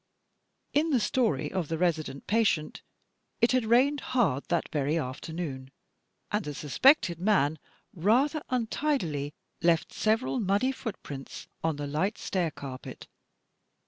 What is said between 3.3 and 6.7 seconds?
it had "rained hard that very afternoon" and the